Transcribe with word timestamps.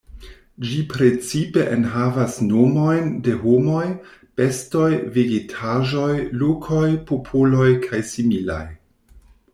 Ĝi 0.67 0.77
precipe 0.93 1.65
enhavas 1.73 2.37
nomojn 2.45 3.11
de 3.27 3.35
homoj, 3.43 3.85
bestoj, 4.41 4.89
vegetaĵoj, 5.19 6.11
lokoj, 6.45 6.85
popoloj 7.13 7.73
kaj 7.87 8.05
similaj. 8.15 8.65